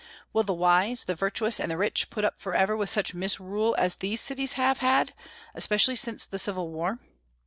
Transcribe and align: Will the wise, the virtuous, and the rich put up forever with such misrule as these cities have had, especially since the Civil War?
Will 0.33 0.41
the 0.41 0.51
wise, 0.51 1.03
the 1.03 1.13
virtuous, 1.13 1.59
and 1.59 1.69
the 1.69 1.77
rich 1.77 2.09
put 2.09 2.25
up 2.25 2.41
forever 2.41 2.75
with 2.75 2.89
such 2.89 3.13
misrule 3.13 3.75
as 3.77 3.97
these 3.97 4.19
cities 4.19 4.53
have 4.53 4.79
had, 4.79 5.13
especially 5.53 5.95
since 5.95 6.25
the 6.25 6.39
Civil 6.39 6.71
War? 6.71 6.97